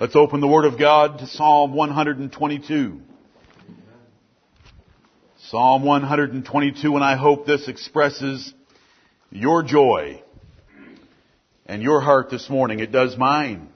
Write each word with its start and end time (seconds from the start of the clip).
Let's 0.00 0.14
open 0.14 0.40
the 0.40 0.46
Word 0.46 0.64
of 0.64 0.78
God 0.78 1.18
to 1.18 1.26
Psalm 1.26 1.74
122. 1.74 3.00
Psalm 5.48 5.82
122, 5.82 6.94
and 6.94 7.04
I 7.04 7.16
hope 7.16 7.46
this 7.46 7.66
expresses 7.66 8.54
your 9.32 9.64
joy 9.64 10.22
and 11.66 11.82
your 11.82 12.00
heart 12.00 12.30
this 12.30 12.48
morning. 12.48 12.78
It 12.78 12.92
does 12.92 13.16
mine. 13.16 13.70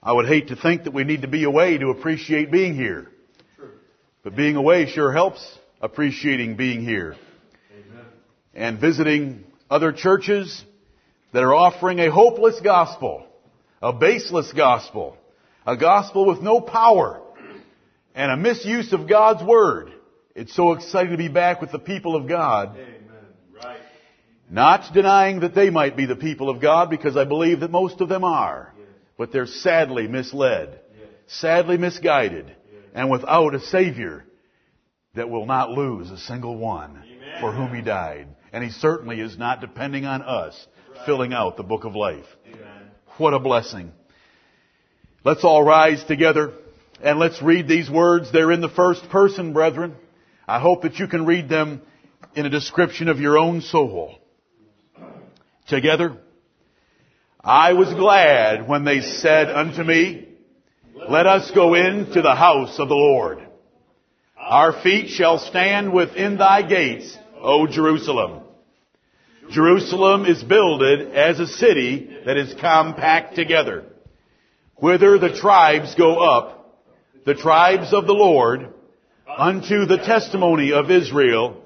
I 0.00 0.12
would 0.12 0.26
hate 0.26 0.46
to 0.48 0.56
think 0.56 0.84
that 0.84 0.94
we 0.94 1.02
need 1.02 1.22
to 1.22 1.28
be 1.28 1.42
away 1.42 1.78
to 1.78 1.88
appreciate 1.88 2.52
being 2.52 2.76
here. 2.76 3.10
But 4.22 4.36
being 4.36 4.54
away 4.54 4.86
sure 4.86 5.10
helps 5.10 5.58
appreciating 5.80 6.54
being 6.54 6.84
here. 6.84 7.16
Amen. 7.72 8.04
And 8.54 8.78
visiting 8.80 9.42
other 9.68 9.90
churches 9.90 10.64
that 11.32 11.42
are 11.42 11.52
offering 11.52 11.98
a 11.98 12.12
hopeless 12.12 12.60
gospel, 12.60 13.26
a 13.82 13.92
baseless 13.92 14.52
gospel, 14.52 15.16
a 15.66 15.76
gospel 15.76 16.26
with 16.26 16.40
no 16.40 16.60
power, 16.60 17.20
and 18.14 18.32
a 18.32 18.36
misuse 18.36 18.92
of 18.92 19.08
God's 19.08 19.42
Word. 19.42 19.92
It's 20.34 20.54
so 20.54 20.72
exciting 20.72 21.12
to 21.12 21.18
be 21.18 21.28
back 21.28 21.60
with 21.60 21.72
the 21.72 21.78
people 21.78 22.16
of 22.16 22.28
God. 22.28 22.76
Right. 23.54 23.78
Not 24.50 24.92
denying 24.92 25.40
that 25.40 25.54
they 25.54 25.70
might 25.70 25.96
be 25.96 26.06
the 26.06 26.16
people 26.16 26.50
of 26.50 26.60
God 26.60 26.90
because 26.90 27.16
I 27.16 27.24
believe 27.24 27.60
that 27.60 27.70
most 27.70 28.00
of 28.00 28.08
them 28.08 28.24
are. 28.24 28.72
Yes. 28.78 28.88
But 29.18 29.32
they're 29.32 29.46
sadly 29.46 30.08
misled, 30.08 30.80
yes. 30.98 31.08
sadly 31.26 31.78
misguided, 31.78 32.46
yes. 32.48 32.82
and 32.94 33.10
without 33.10 33.54
a 33.54 33.60
Savior 33.60 34.24
that 35.14 35.30
will 35.30 35.46
not 35.46 35.70
lose 35.70 36.10
a 36.10 36.18
single 36.18 36.56
one 36.56 37.02
Amen. 37.02 37.40
for 37.40 37.52
whom 37.52 37.74
He 37.74 37.82
died. 37.82 38.28
And 38.52 38.62
He 38.62 38.70
certainly 38.70 39.20
is 39.20 39.38
not 39.38 39.60
depending 39.60 40.04
on 40.04 40.22
us 40.22 40.66
right. 40.90 41.06
filling 41.06 41.32
out 41.32 41.56
the 41.56 41.62
book 41.62 41.84
of 41.84 41.96
life. 41.96 42.26
Amen. 42.46 42.75
What 43.18 43.32
a 43.32 43.38
blessing. 43.38 43.92
Let's 45.24 45.42
all 45.42 45.62
rise 45.62 46.04
together 46.04 46.52
and 47.02 47.18
let's 47.18 47.40
read 47.40 47.66
these 47.66 47.88
words. 47.88 48.30
They're 48.30 48.52
in 48.52 48.60
the 48.60 48.68
first 48.68 49.08
person, 49.08 49.54
brethren. 49.54 49.94
I 50.46 50.60
hope 50.60 50.82
that 50.82 50.98
you 50.98 51.08
can 51.08 51.24
read 51.24 51.48
them 51.48 51.80
in 52.34 52.44
a 52.44 52.50
description 52.50 53.08
of 53.08 53.18
your 53.18 53.38
own 53.38 53.62
soul. 53.62 54.18
Together. 55.66 56.18
I 57.42 57.72
was 57.72 57.88
glad 57.94 58.68
when 58.68 58.84
they 58.84 59.00
said 59.00 59.48
unto 59.48 59.82
me, 59.82 60.28
let 61.08 61.26
us 61.26 61.50
go 61.52 61.74
into 61.74 62.20
the 62.20 62.34
house 62.34 62.78
of 62.78 62.88
the 62.88 62.94
Lord. 62.94 63.38
Our 64.38 64.82
feet 64.82 65.08
shall 65.08 65.38
stand 65.38 65.92
within 65.92 66.36
thy 66.36 66.62
gates, 66.62 67.16
O 67.40 67.66
Jerusalem. 67.66 68.42
Jerusalem 69.50 70.24
is 70.24 70.42
builded 70.42 71.14
as 71.14 71.38
a 71.38 71.46
city 71.46 72.18
that 72.24 72.36
is 72.36 72.54
compact 72.60 73.36
together, 73.36 73.84
whither 74.76 75.18
the 75.18 75.32
tribes 75.32 75.94
go 75.94 76.18
up, 76.18 76.82
the 77.24 77.34
tribes 77.34 77.92
of 77.92 78.06
the 78.06 78.12
Lord, 78.12 78.72
unto 79.28 79.86
the 79.86 79.98
testimony 79.98 80.72
of 80.72 80.90
Israel, 80.90 81.62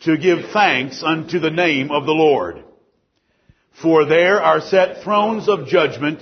to 0.00 0.16
give 0.16 0.50
thanks 0.52 1.02
unto 1.02 1.38
the 1.38 1.50
name 1.50 1.90
of 1.90 2.06
the 2.06 2.12
Lord. 2.12 2.62
For 3.80 4.04
there 4.04 4.42
are 4.42 4.60
set 4.60 5.02
thrones 5.02 5.48
of 5.48 5.66
judgment, 5.66 6.20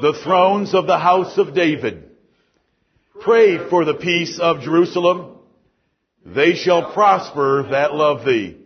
the 0.00 0.18
thrones 0.24 0.74
of 0.74 0.86
the 0.86 0.98
house 0.98 1.38
of 1.38 1.54
David. 1.54 2.10
Pray 3.20 3.68
for 3.68 3.84
the 3.84 3.94
peace 3.94 4.38
of 4.40 4.62
Jerusalem. 4.62 5.38
They 6.24 6.54
shall 6.54 6.92
prosper 6.92 7.68
that 7.70 7.94
love 7.94 8.24
thee. 8.24 8.59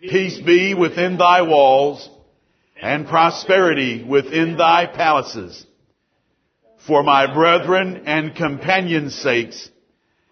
Peace 0.00 0.38
be 0.38 0.74
within 0.74 1.18
thy 1.18 1.42
walls 1.42 2.08
and 2.80 3.06
prosperity 3.06 4.04
within 4.04 4.56
thy 4.56 4.86
palaces. 4.86 5.66
For 6.86 7.02
my 7.02 7.32
brethren 7.32 8.04
and 8.06 8.34
companions' 8.34 9.14
sakes, 9.16 9.68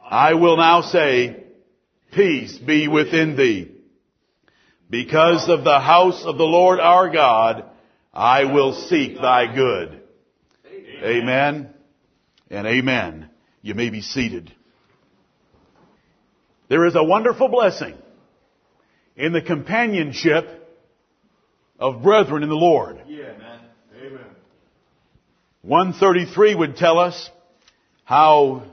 I 0.09 0.35
will 0.35 0.57
now 0.57 0.83
say, 0.83 1.45
peace 2.13 2.57
be 2.57 2.87
within 2.87 3.37
thee. 3.37 3.73
Because 4.89 5.49
of 5.49 5.65
the 5.65 5.81
house 5.81 6.25
of 6.25 6.39
the 6.39 6.45
Lord 6.45 6.79
our 6.79 7.11
God, 7.11 7.65
I 8.15 8.45
will 8.45 8.73
seek 8.73 9.17
thy 9.17 9.53
good. 9.53 10.01
Amen 11.03 11.75
and 12.51 12.67
amen. 12.67 13.29
You 13.63 13.75
may 13.75 13.91
be 13.91 14.01
seated. 14.01 14.53
There 16.69 16.87
is 16.87 16.95
a 16.95 17.03
wonderful 17.03 17.49
blessing 17.49 17.95
in 19.17 19.33
the 19.33 19.41
companionship 19.41 20.47
of 21.79 22.03
brethren 22.03 22.43
in 22.43 22.49
the 22.49 22.55
Lord. 22.55 23.01
Yeah, 23.07 23.37
man. 23.39 23.61
Amen. 23.99 24.25
133 25.63 26.55
would 26.55 26.77
tell 26.77 26.99
us 26.99 27.31
how 28.05 28.65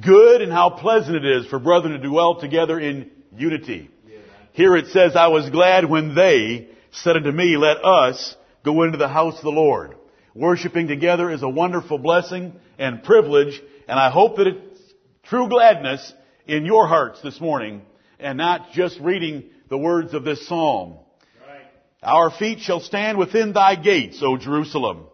good 0.00 0.40
and 0.40 0.52
how 0.52 0.70
pleasant 0.70 1.16
it 1.16 1.24
is 1.24 1.46
for 1.46 1.58
brethren 1.58 1.92
to 1.92 2.08
dwell 2.08 2.40
together 2.40 2.78
in 2.78 3.10
unity. 3.36 3.90
Yeah, 4.08 4.18
Here 4.52 4.76
it 4.76 4.86
says, 4.88 5.14
I 5.14 5.28
was 5.28 5.50
glad 5.50 5.88
when 5.88 6.14
they 6.14 6.68
said 6.90 7.16
unto 7.16 7.30
me, 7.30 7.56
let 7.56 7.84
us 7.84 8.36
go 8.64 8.82
into 8.82 8.98
the 8.98 9.08
house 9.08 9.36
of 9.36 9.44
the 9.44 9.50
Lord. 9.50 9.96
Worshipping 10.34 10.88
together 10.88 11.30
is 11.30 11.42
a 11.42 11.48
wonderful 11.48 11.98
blessing 11.98 12.54
and 12.78 13.02
privilege, 13.02 13.60
and 13.86 13.98
I 13.98 14.10
hope 14.10 14.36
that 14.36 14.46
it's 14.46 14.80
true 15.24 15.48
gladness 15.48 16.12
in 16.46 16.64
your 16.64 16.86
hearts 16.86 17.20
this 17.22 17.40
morning 17.40 17.82
and 18.20 18.38
not 18.38 18.72
just 18.72 18.98
reading 19.00 19.44
the 19.68 19.78
words 19.78 20.14
of 20.14 20.24
this 20.24 20.46
psalm. 20.46 20.98
Right. 21.46 21.62
Our 22.02 22.30
feet 22.30 22.60
shall 22.60 22.80
stand 22.80 23.18
within 23.18 23.52
thy 23.52 23.76
gates, 23.76 24.20
O 24.22 24.36
Jerusalem. 24.36 25.06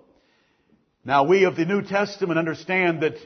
Now 1.05 1.25
we 1.25 1.44
of 1.44 1.56
the 1.56 1.65
New 1.65 1.83
Testament 1.83 2.39
understand 2.39 3.03
that 3.03 3.17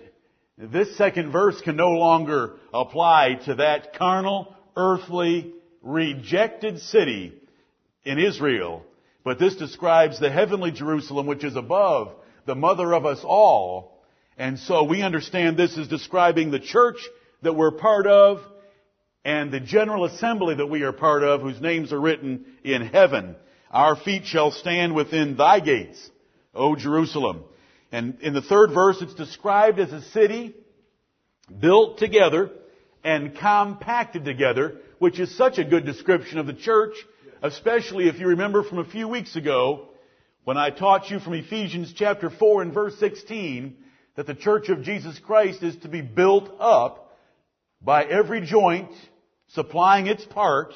this 0.58 0.96
second 0.98 1.32
verse 1.32 1.60
can 1.62 1.76
no 1.76 1.92
longer 1.92 2.56
apply 2.74 3.41
to 3.46 3.54
that 3.54 3.94
carnal, 3.94 4.54
earthly, 4.76 5.54
rejected 5.82 6.80
city 6.80 7.32
in 8.04 8.18
Israel, 8.18 8.84
but 9.24 9.38
this 9.38 9.56
describes 9.56 10.18
the 10.20 10.30
heavenly 10.30 10.70
Jerusalem 10.70 11.26
which 11.26 11.44
is 11.44 11.56
above, 11.56 12.12
the 12.47 12.54
mother 12.54 12.92
of 12.94 13.06
us 13.06 13.20
all. 13.24 14.02
And 14.36 14.58
so 14.58 14.84
we 14.84 15.02
understand 15.02 15.56
this 15.56 15.76
is 15.76 15.88
describing 15.88 16.50
the 16.50 16.60
church 16.60 16.98
that 17.42 17.54
we're 17.54 17.72
part 17.72 18.06
of 18.06 18.41
and 19.25 19.53
the 19.53 19.60
general 19.60 20.04
assembly 20.04 20.54
that 20.56 20.66
we 20.66 20.82
are 20.82 20.92
part 20.92 21.22
of, 21.22 21.42
whose 21.42 21.60
names 21.60 21.92
are 21.92 22.00
written 22.00 22.44
in 22.64 22.82
heaven. 22.82 23.36
Our 23.70 23.97
feet 23.97 24.25
shall 24.25 24.50
stand 24.50 24.94
within 24.94 25.36
thy 25.36 25.60
gates, 25.60 26.10
O 26.54 26.75
Jerusalem. 26.75 27.44
And 27.92 28.19
in 28.20 28.34
the 28.34 28.42
third 28.42 28.72
verse, 28.72 29.00
it's 29.00 29.14
described 29.14 29.78
as 29.78 29.92
a 29.92 30.03
city 30.10 30.54
built 31.60 31.98
together 31.98 32.50
and 33.03 33.36
compacted 33.36 34.25
together, 34.25 34.78
which 34.98 35.19
is 35.19 35.36
such 35.36 35.59
a 35.59 35.64
good 35.64 35.84
description 35.84 36.38
of 36.38 36.47
the 36.47 36.54
church, 36.54 36.94
especially 37.42 38.09
if 38.09 38.19
you 38.19 38.28
remember 38.28 38.62
from 38.62 38.78
a 38.78 38.84
few 38.84 39.09
weeks 39.09 39.36
ago 39.36 39.88
when 40.44 40.56
I 40.56 40.70
taught 40.70 41.10
you 41.10 41.20
from 41.20 41.34
Ephesians 41.34 41.92
chapter 41.94 42.30
4 42.30 42.62
and 42.62 42.75
verse 42.75 42.98
16 42.98 43.76
that 44.16 44.26
the 44.26 44.34
church 44.34 44.69
of 44.69 44.82
Jesus 44.82 45.19
Christ 45.19 45.62
is 45.62 45.76
to 45.78 45.88
be 45.88 46.00
built 46.00 46.50
up 46.59 47.09
by 47.82 48.04
every 48.04 48.41
joint 48.42 48.91
supplying 49.48 50.06
its 50.06 50.24
part 50.24 50.74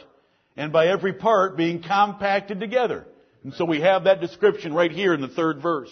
and 0.56 0.72
by 0.72 0.88
every 0.88 1.12
part 1.12 1.56
being 1.56 1.82
compacted 1.82 2.60
together. 2.60 3.06
And 3.42 3.52
so 3.54 3.64
we 3.64 3.80
have 3.80 4.04
that 4.04 4.20
description 4.20 4.72
right 4.72 4.90
here 4.90 5.12
in 5.12 5.20
the 5.20 5.28
third 5.28 5.60
verse. 5.60 5.90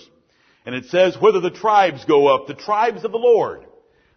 And 0.64 0.74
it 0.74 0.86
says, 0.86 1.16
whether 1.20 1.40
the 1.40 1.50
tribes 1.50 2.04
go 2.04 2.28
up, 2.34 2.46
the 2.46 2.54
tribes 2.54 3.04
of 3.04 3.12
the 3.12 3.18
Lord, 3.18 3.66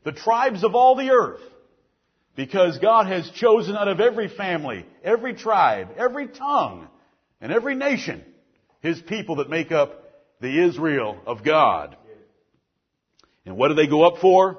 the 0.04 0.12
tribes 0.12 0.64
of 0.64 0.76
all 0.76 0.96
the 0.96 1.10
earth, 1.10 1.42
because 2.36 2.78
God 2.80 3.08
has 3.08 3.30
chosen 3.32 3.76
out 3.76 3.88
of 3.88 4.00
every 4.00 4.28
family, 4.28 4.86
every 5.04 5.34
tribe, 5.34 5.90
every 5.98 6.28
tongue, 6.28 6.88
and 7.42 7.52
every 7.52 7.76
nation, 7.76 8.24
His 8.82 9.02
people 9.02 9.38
that 9.38 9.50
make 9.50 9.72
up 9.72 10.04
the 10.42 10.64
Israel 10.66 11.18
of 11.26 11.44
God. 11.44 11.98
And 13.46 13.58
what 13.58 13.70
do 13.70 13.74
they 13.74 13.88
go 13.88 14.04
up 14.04 14.20
for? 14.22 14.58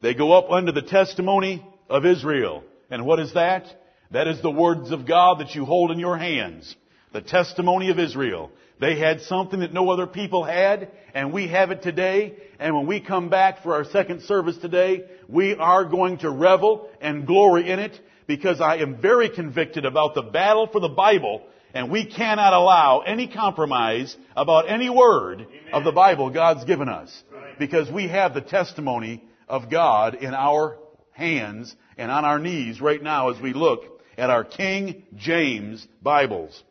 They 0.00 0.14
go 0.14 0.32
up 0.32 0.50
under 0.50 0.72
the 0.72 0.82
testimony 0.82 1.66
of 1.88 2.06
Israel. 2.06 2.64
And 2.90 3.04
what 3.04 3.20
is 3.20 3.34
that? 3.34 3.66
That 4.10 4.28
is 4.28 4.40
the 4.40 4.50
words 4.50 4.90
of 4.90 5.06
God 5.06 5.40
that 5.40 5.54
you 5.54 5.64
hold 5.64 5.90
in 5.90 5.98
your 5.98 6.16
hands. 6.16 6.74
The 7.12 7.20
testimony 7.20 7.90
of 7.90 7.98
Israel. 7.98 8.50
They 8.80 8.98
had 8.98 9.22
something 9.22 9.60
that 9.60 9.72
no 9.72 9.90
other 9.90 10.06
people 10.06 10.44
had, 10.44 10.90
and 11.12 11.32
we 11.32 11.48
have 11.48 11.70
it 11.70 11.82
today. 11.82 12.34
And 12.58 12.74
when 12.76 12.86
we 12.86 13.00
come 13.00 13.28
back 13.28 13.62
for 13.62 13.74
our 13.74 13.84
second 13.84 14.22
service 14.22 14.56
today, 14.56 15.04
we 15.28 15.54
are 15.54 15.84
going 15.84 16.18
to 16.18 16.30
revel 16.30 16.88
and 17.00 17.26
glory 17.26 17.70
in 17.70 17.78
it 17.80 17.98
because 18.26 18.60
I 18.60 18.76
am 18.76 19.00
very 19.00 19.30
convicted 19.30 19.84
about 19.84 20.14
the 20.14 20.22
battle 20.22 20.68
for 20.68 20.80
the 20.80 20.88
Bible 20.88 21.42
and 21.74 21.90
we 21.90 22.06
cannot 22.06 22.52
allow 22.52 23.00
any 23.00 23.28
compromise 23.28 24.16
about 24.34 24.70
any 24.70 24.88
word 24.88 25.40
Amen. 25.40 25.50
of 25.72 25.84
the 25.84 25.92
Bible 25.92 26.30
God's 26.30 26.64
given 26.64 26.88
us. 26.88 27.22
Because 27.58 27.90
we 27.90 28.08
have 28.08 28.34
the 28.34 28.40
testimony 28.40 29.22
of 29.48 29.70
God 29.70 30.14
in 30.14 30.34
our 30.34 30.78
hands 31.18 31.74
and 31.98 32.10
on 32.10 32.24
our 32.24 32.38
knees 32.38 32.80
right 32.80 33.02
now 33.02 33.30
as 33.30 33.42
we 33.42 33.52
look 33.52 34.00
at 34.16 34.30
our 34.30 34.44
King 34.44 35.02
James 35.16 35.86
Bibles. 36.00 36.62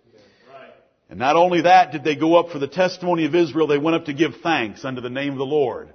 And 1.10 1.20
not 1.20 1.36
only 1.36 1.62
that 1.62 1.92
did 1.92 2.04
they 2.04 2.16
go 2.16 2.38
up 2.38 2.50
for 2.50 2.60
the 2.60 2.68
testimony 2.68 3.26
of 3.26 3.36
Israel, 3.36 3.68
they 3.68 3.78
went 3.78 3.96
up 3.96 4.06
to 4.06 4.14
give 4.14 4.38
thanks 4.42 4.84
unto 4.84 5.02
the 5.02 5.10
name 5.10 5.34
of 5.34 5.38
the 5.38 5.46
Lord. 5.46 5.94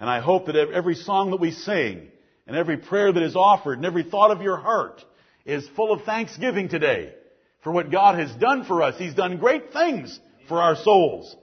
And 0.00 0.08
I 0.08 0.20
hope 0.20 0.46
that 0.46 0.56
every 0.56 0.94
song 0.94 1.30
that 1.30 1.40
we 1.40 1.50
sing, 1.50 2.08
and 2.46 2.56
every 2.56 2.76
prayer 2.76 3.10
that 3.10 3.22
is 3.22 3.36
offered, 3.36 3.78
and 3.78 3.86
every 3.86 4.02
thought 4.02 4.30
of 4.30 4.42
your 4.42 4.56
heart 4.56 5.02
is 5.46 5.66
full 5.68 5.92
of 5.92 6.04
thanksgiving 6.04 6.68
today 6.68 7.14
for 7.62 7.72
what 7.72 7.90
God 7.90 8.18
has 8.18 8.34
done 8.36 8.64
for 8.64 8.82
us. 8.82 8.98
He's 8.98 9.14
done 9.14 9.38
great 9.38 9.72
things 9.72 10.18
for 10.48 10.60
our 10.60 10.76
souls. 10.76 11.34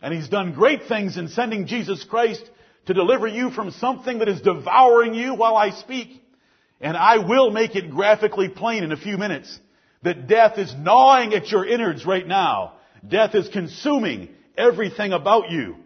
And 0.00 0.14
He's 0.14 0.28
done 0.28 0.52
great 0.52 0.84
things 0.84 1.16
in 1.16 1.28
sending 1.28 1.66
Jesus 1.66 2.04
Christ 2.04 2.48
to 2.86 2.94
deliver 2.94 3.26
you 3.26 3.50
from 3.50 3.70
something 3.72 4.18
that 4.20 4.28
is 4.28 4.40
devouring 4.40 5.14
you 5.14 5.34
while 5.34 5.56
I 5.56 5.70
speak. 5.70 6.22
And 6.80 6.96
I 6.96 7.18
will 7.18 7.50
make 7.50 7.74
it 7.74 7.90
graphically 7.90 8.48
plain 8.48 8.84
in 8.84 8.92
a 8.92 8.96
few 8.96 9.16
minutes 9.16 9.58
that 10.02 10.28
death 10.28 10.58
is 10.58 10.74
gnawing 10.74 11.34
at 11.34 11.50
your 11.50 11.66
innards 11.66 12.04
right 12.04 12.26
now. 12.26 12.74
Death 13.06 13.34
is 13.34 13.48
consuming 13.48 14.28
everything 14.56 15.12
about 15.12 15.50
you. 15.50 15.76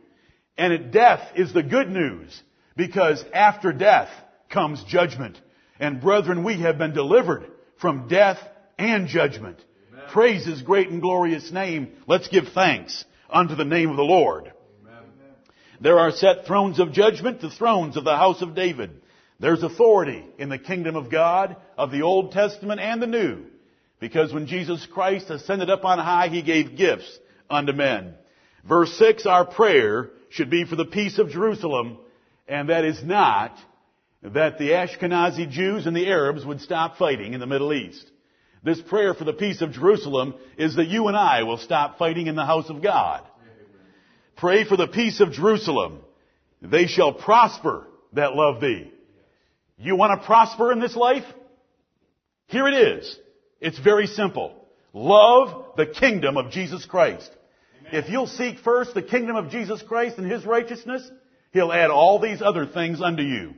And 0.59 0.93
death 0.93 1.21
is 1.37 1.53
the 1.53 1.63
good 1.63 1.89
news 1.89 2.43
because 2.77 3.25
after 3.33 3.73
death 3.73 4.09
comes 4.51 4.83
judgment. 4.85 5.41
And 5.79 6.01
brethren, 6.01 6.45
we 6.45 6.61
have 6.61 6.77
been 6.77 6.93
delivered 6.93 7.47
from 7.81 8.09
death 8.09 8.39
and 8.79 9.07
judgment. 9.07 9.59
Amen. 9.93 10.05
Praise 10.11 10.45
His 10.45 10.61
great 10.61 10.91
and 10.91 11.01
glorious 11.01 11.51
name. 11.51 11.93
Let's 12.07 12.29
give 12.29 12.49
thanks 12.49 13.05
unto 13.31 13.55
the 13.55 13.65
name 13.65 13.91
of 13.91 13.97
the 13.97 14.03
Lord. 14.03 14.53
There 15.81 15.99
are 15.99 16.11
set 16.11 16.47
thrones 16.47 16.79
of 16.79 16.93
judgment, 16.93 17.41
the 17.41 17.51
thrones 17.51 17.97
of 17.97 18.05
the 18.05 18.17
house 18.17 18.43
of 18.43 18.55
David. 18.55 18.91
There's 19.39 19.63
authority 19.63 20.25
in 20.39 20.51
the 20.51 20.59
kingdom 20.59 20.95
of 20.95 21.11
God, 21.11 21.57
of 21.79 21.91
the 21.91 22.03
Old 22.03 22.33
Testament 22.33 22.81
and 22.81 23.01
the 23.01 23.07
New. 23.07 23.45
Because 23.99 24.33
when 24.33 24.47
Jesus 24.47 24.87
Christ 24.93 25.31
ascended 25.31 25.71
up 25.71 25.85
on 25.85 25.99
high, 25.99 26.29
He 26.29 26.43
gave 26.43 26.77
gifts 26.77 27.19
unto 27.49 27.73
men. 27.73 28.15
Verse 28.69 28.93
6, 28.99 29.25
our 29.25 29.47
prayer 29.47 30.11
should 30.29 30.51
be 30.51 30.65
for 30.65 30.77
the 30.77 30.85
peace 30.85 31.19
of 31.19 31.31
Jerusalem, 31.31 31.99
and 32.47 32.69
that 32.69 32.85
is 32.85 33.03
not 33.03 33.57
that 34.23 34.59
the 34.59 34.71
Ashkenazi 34.71 35.49
Jews 35.51 35.87
and 35.87 35.97
the 35.97 36.09
Arabs 36.09 36.45
would 36.45 36.61
stop 36.61 36.99
fighting 36.99 37.33
in 37.33 37.41
the 37.41 37.47
Middle 37.47 37.73
East. 37.73 38.05
This 38.63 38.81
prayer 38.83 39.15
for 39.15 39.25
the 39.25 39.33
peace 39.33 39.63
of 39.63 39.73
Jerusalem 39.73 40.35
is 40.59 40.77
that 40.77 40.89
you 40.89 41.09
and 41.09 41.17
I 41.17 41.45
will 41.45 41.57
stop 41.57 41.97
fighting 41.97 42.27
in 42.27 42.37
the 42.37 42.45
house 42.45 42.69
of 42.69 42.83
God. 42.83 43.23
Pray 44.41 44.65
for 44.65 44.79
the 44.79 44.87
peace 44.87 45.21
of 45.21 45.33
Jerusalem. 45.33 46.01
They 46.63 46.87
shall 46.87 47.13
prosper 47.13 47.87
that 48.15 48.35
love 48.35 48.63
thee. 48.63 48.91
You 49.77 49.97
want 49.97 50.19
to 50.19 50.27
prosper 50.27 50.73
in 50.73 50.81
this 50.81 50.97
life? 50.97 51.25
Here 52.47 52.67
it 52.67 52.75
is. 52.75 53.19
It's 53.61 53.79
very 53.79 54.07
simple. 54.07 54.55
Love 54.95 55.77
the 55.77 55.85
kingdom 55.87 56.39
of 56.39 56.51
Jesus 56.53 56.87
Christ. 56.87 57.31
Amen. 57.81 58.03
If 58.03 58.11
you'll 58.11 58.27
seek 58.27 58.61
first 58.61 58.95
the 58.95 59.03
kingdom 59.03 59.37
of 59.37 59.51
Jesus 59.51 59.83
Christ 59.83 60.17
and 60.17 60.31
His 60.31 60.47
righteousness, 60.47 61.09
He'll 61.53 61.73
add 61.73 61.91
all 61.91 62.19
these 62.19 62.41
other 62.41 62.65
things 62.65 63.03
unto 63.03 63.23
you. 63.23 63.55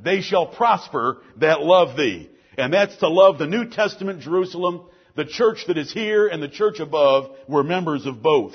They 0.00 0.22
shall 0.22 0.46
prosper 0.46 1.18
that 1.36 1.60
love 1.60 1.98
thee. 1.98 2.30
And 2.56 2.72
that's 2.72 2.96
to 2.96 3.08
love 3.08 3.38
the 3.38 3.46
New 3.46 3.68
Testament 3.68 4.20
Jerusalem, 4.20 4.86
the 5.16 5.26
church 5.26 5.66
that 5.66 5.76
is 5.76 5.92
here 5.92 6.28
and 6.28 6.42
the 6.42 6.48
church 6.48 6.80
above. 6.80 7.30
We're 7.46 7.62
members 7.62 8.06
of 8.06 8.22
both. 8.22 8.54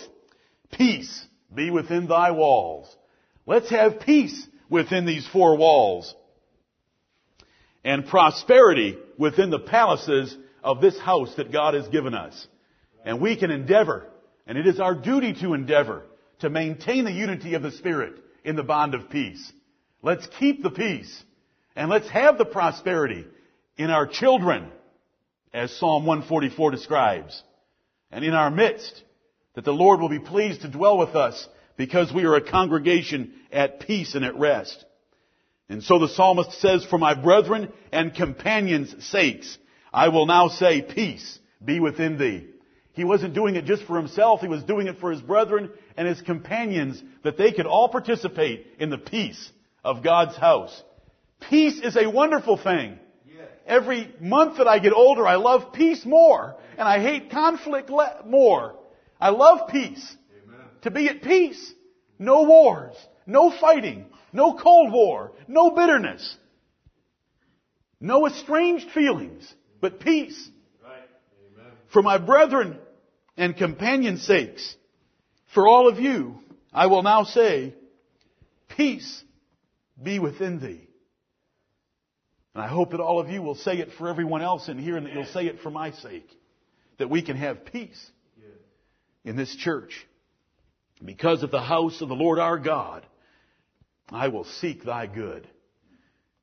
Peace 0.71 1.27
be 1.53 1.71
within 1.71 2.07
thy 2.07 2.31
walls. 2.31 2.93
Let's 3.45 3.69
have 3.69 4.01
peace 4.01 4.47
within 4.69 5.05
these 5.05 5.27
four 5.27 5.57
walls. 5.57 6.13
And 7.83 8.05
prosperity 8.05 8.97
within 9.17 9.49
the 9.49 9.59
palaces 9.59 10.35
of 10.63 10.81
this 10.81 10.99
house 10.99 11.33
that 11.35 11.51
God 11.51 11.73
has 11.73 11.87
given 11.87 12.13
us. 12.13 12.47
And 13.05 13.21
we 13.21 13.35
can 13.37 13.51
endeavor, 13.51 14.07
and 14.45 14.57
it 14.57 14.67
is 14.67 14.79
our 14.79 14.93
duty 14.93 15.33
to 15.41 15.53
endeavor, 15.53 16.03
to 16.39 16.49
maintain 16.49 17.05
the 17.05 17.11
unity 17.11 17.53
of 17.53 17.61
the 17.61 17.71
Spirit 17.71 18.15
in 18.43 18.55
the 18.55 18.63
bond 18.63 18.93
of 18.93 19.09
peace. 19.09 19.51
Let's 20.01 20.27
keep 20.39 20.61
the 20.61 20.69
peace. 20.69 21.23
And 21.75 21.89
let's 21.89 22.09
have 22.09 22.37
the 22.37 22.45
prosperity 22.45 23.25
in 23.77 23.89
our 23.89 24.05
children, 24.05 24.69
as 25.53 25.71
Psalm 25.77 26.05
144 26.05 26.71
describes, 26.71 27.41
and 28.11 28.25
in 28.25 28.33
our 28.33 28.51
midst, 28.51 29.03
that 29.59 29.65
the 29.65 29.73
Lord 29.73 29.99
will 29.99 30.07
be 30.07 30.19
pleased 30.19 30.61
to 30.61 30.69
dwell 30.69 30.97
with 30.97 31.17
us 31.17 31.45
because 31.75 32.13
we 32.13 32.23
are 32.23 32.35
a 32.35 32.49
congregation 32.49 33.33
at 33.51 33.81
peace 33.81 34.15
and 34.15 34.23
at 34.23 34.39
rest. 34.39 34.85
And 35.67 35.83
so 35.83 35.99
the 35.99 36.07
psalmist 36.07 36.61
says, 36.61 36.85
for 36.85 36.97
my 36.97 37.13
brethren 37.13 37.69
and 37.91 38.15
companions' 38.15 38.95
sakes, 39.07 39.57
I 39.91 40.07
will 40.07 40.27
now 40.27 40.47
say, 40.47 40.81
peace 40.81 41.39
be 41.61 41.81
within 41.81 42.17
thee. 42.17 42.47
He 42.93 43.03
wasn't 43.03 43.33
doing 43.33 43.57
it 43.57 43.65
just 43.65 43.83
for 43.83 43.97
himself, 43.97 44.39
he 44.39 44.47
was 44.47 44.63
doing 44.63 44.87
it 44.87 45.01
for 45.01 45.11
his 45.11 45.19
brethren 45.19 45.71
and 45.97 46.07
his 46.07 46.21
companions 46.21 47.03
that 47.25 47.37
they 47.37 47.51
could 47.51 47.65
all 47.65 47.89
participate 47.89 48.65
in 48.79 48.89
the 48.89 48.97
peace 48.97 49.51
of 49.83 50.05
God's 50.05 50.37
house. 50.37 50.83
Peace 51.49 51.81
is 51.81 51.97
a 51.97 52.09
wonderful 52.09 52.55
thing. 52.55 52.97
Every 53.67 54.09
month 54.21 54.59
that 54.59 54.69
I 54.69 54.79
get 54.79 54.93
older, 54.93 55.27
I 55.27 55.35
love 55.35 55.73
peace 55.73 56.05
more, 56.05 56.55
and 56.77 56.87
I 56.87 57.01
hate 57.01 57.29
conflict 57.29 57.89
le- 57.89 58.23
more. 58.25 58.78
I 59.19 59.29
love 59.29 59.69
peace. 59.69 60.15
Amen. 60.43 60.59
To 60.83 60.91
be 60.91 61.07
at 61.07 61.21
peace. 61.21 61.73
No 62.17 62.43
wars, 62.43 62.95
no 63.25 63.49
fighting, 63.49 64.05
no 64.33 64.53
Cold 64.53 64.91
War, 64.91 65.31
no 65.47 65.71
bitterness, 65.71 66.37
no 68.01 68.27
estranged 68.27 68.91
feelings, 68.91 69.53
but 69.79 70.01
peace. 70.01 70.49
Right. 70.83 70.99
For 71.93 72.01
my 72.01 72.17
brethren 72.17 72.77
and 73.37 73.55
companions' 73.55 74.25
sakes, 74.25 74.75
for 75.53 75.65
all 75.65 75.87
of 75.87 75.99
you, 75.99 76.39
I 76.73 76.87
will 76.87 77.03
now 77.03 77.23
say, 77.23 77.73
peace 78.67 79.23
be 80.01 80.19
within 80.19 80.59
thee. 80.59 80.87
And 82.53 82.63
I 82.63 82.67
hope 82.67 82.91
that 82.91 82.99
all 82.99 83.19
of 83.19 83.29
you 83.29 83.41
will 83.41 83.55
say 83.55 83.77
it 83.77 83.93
for 83.97 84.09
everyone 84.09 84.41
else 84.41 84.67
in 84.67 84.77
here 84.77 84.97
and 84.97 85.05
that 85.05 85.13
you'll 85.13 85.25
say 85.25 85.45
it 85.45 85.61
for 85.61 85.69
my 85.69 85.91
sake. 85.91 86.29
That 86.97 87.09
we 87.09 87.21
can 87.21 87.37
have 87.37 87.65
peace 87.65 88.11
in 89.23 89.35
this 89.35 89.55
church. 89.55 90.07
Because 91.03 91.43
of 91.43 91.51
the 91.51 91.61
house 91.61 92.01
of 92.01 92.09
the 92.09 92.15
Lord 92.15 92.39
our 92.39 92.57
God, 92.57 93.05
I 94.09 94.27
will 94.27 94.43
seek 94.43 94.83
thy 94.83 95.07
good. 95.07 95.47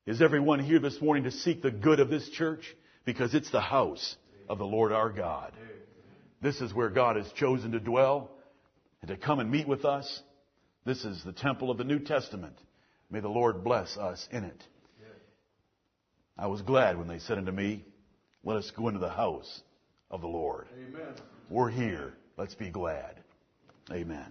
Is 0.07 0.23
everyone 0.23 0.61
here 0.61 0.79
this 0.79 1.01
morning 1.01 1.25
to 1.25 1.31
seek 1.31 1.63
the 1.63 1.71
good 1.71 2.01
of 2.01 2.09
this 2.09 2.29
church? 2.31 2.65
Because 3.05 3.35
it's 3.35 3.51
the 3.51 3.61
house 3.61 4.17
of 4.49 4.59
the 4.59 4.67
Lord 4.67 4.93
our 4.93 5.11
God. 5.11 5.53
This 6.41 6.61
is 6.61 6.73
where 6.73 6.91
God 6.91 7.17
has 7.17 7.31
chosen 7.33 7.73
to 7.73 7.81
dwell 7.81 8.31
and 9.03 9.09
to 9.09 9.17
come 9.17 9.41
and 9.41 9.51
meet 9.51 9.67
with 9.67 9.85
us. 9.85 10.23
This 10.85 11.05
is 11.05 11.23
the 11.25 11.33
temple 11.33 11.71
of 11.71 11.79
the 11.79 11.85
New 11.85 11.99
Testament. 11.99 12.57
May 13.11 13.21
the 13.21 13.29
Lord 13.29 13.65
bless 13.65 13.97
us 13.97 14.27
in 14.31 14.45
it. 14.45 14.63
I 16.39 16.49
was 16.49 16.63
glad 16.63 16.99
when 16.99 17.09
they 17.09 17.19
said 17.19 17.39
unto 17.39 17.53
me, 17.53 17.85
Let 18.45 18.59
us 18.59 18.71
go 18.77 18.89
into 18.89 19.01
the 19.01 19.11
house 19.11 19.63
of 20.11 20.21
the 20.21 20.27
Lord. 20.27 20.69
Amen. 20.77 21.15
We're 21.49 21.71
here. 21.71 22.15
Let's 22.37 22.55
be 22.55 22.69
glad. 22.69 23.17
Amen. 23.91 24.31